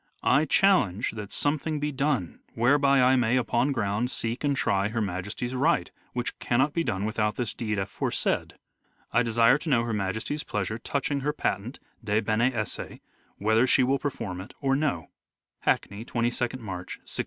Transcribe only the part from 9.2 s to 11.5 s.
desire to know Her Majesty's pleasure touching her